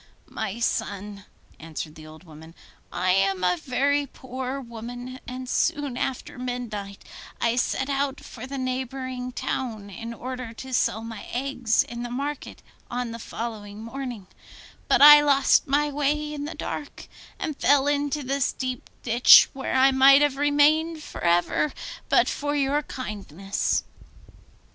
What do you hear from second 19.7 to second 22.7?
I might have remained for ever but for